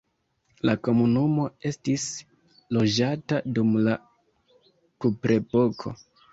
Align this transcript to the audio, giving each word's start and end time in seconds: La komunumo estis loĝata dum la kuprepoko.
La 0.69 0.73
komunumo 0.87 1.45
estis 1.71 2.07
loĝata 2.79 3.41
dum 3.59 3.79
la 3.89 3.97
kuprepoko. 5.07 5.97